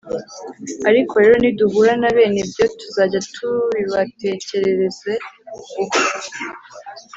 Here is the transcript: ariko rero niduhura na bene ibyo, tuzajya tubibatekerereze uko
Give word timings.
ariko 0.89 1.13
rero 1.21 1.35
niduhura 1.43 1.93
na 2.01 2.09
bene 2.15 2.39
ibyo, 2.45 2.65
tuzajya 2.79 3.19
tubibatekerereze 3.33 5.13
uko 5.83 5.99